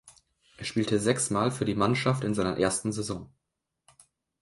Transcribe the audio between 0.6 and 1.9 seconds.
spielte sechs Mal für die